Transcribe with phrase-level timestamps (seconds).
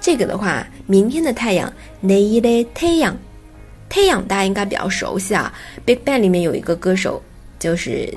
[0.00, 1.72] 这个的话，明天的太阳，
[2.02, 3.16] 내일의태 양。
[3.88, 5.52] 太阳大家应该比较熟悉啊，
[5.84, 7.22] Big Bang 里面有一个歌手
[7.58, 8.16] 就是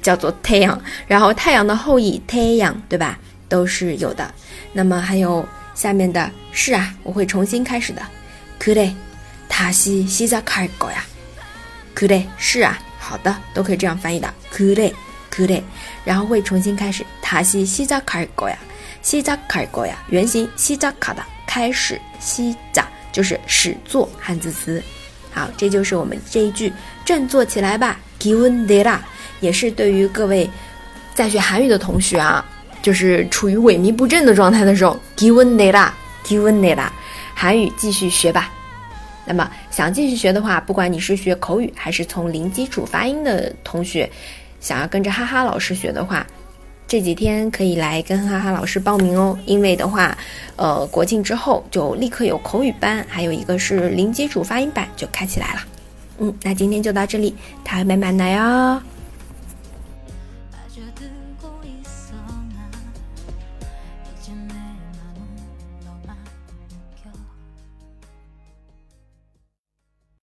[0.00, 3.18] 叫做太阳，然后太阳的后裔太阳，对吧？
[3.48, 4.32] 都是有的。
[4.72, 8.00] 那么还有下面的是啊，我会重新开始的。
[8.60, 11.02] 그래다시시작할거 야。
[11.94, 14.32] 그래是啊，好的，都可以这样翻译的。
[14.52, 15.62] 그래그 래，
[16.04, 17.06] 然后会重新开始。
[17.22, 18.58] 다시시작할거 야，
[19.02, 24.82] 시작할거 야， 原型시작하 다， 开始시작就是始作汉字词。
[25.33, 26.71] 好这就是我们这一句
[27.03, 29.01] 振作起来吧 given it up
[29.39, 30.49] 也是对于各位
[31.13, 32.45] 在学韩语的同学啊
[32.81, 35.93] 就是处于萎靡不振的状态的时候 given it up
[36.25, 36.93] given it up
[37.33, 38.51] 韩语继续学吧。
[39.25, 44.09] 那么想继续学的话不管你是学口语还是从零基础发音的同学
[44.59, 46.25] 想要跟着哈哈老师学的话
[46.93, 50.15] 这几天可以来跟哈哈老师报名哦，因为的话，
[50.57, 55.61] 呃，国庆之后就立刻有口语班，还有一个是零基础发音版就开起来了。
[56.19, 57.33] 嗯，那今天就到这里，
[57.63, 58.79] 台妹满来哦。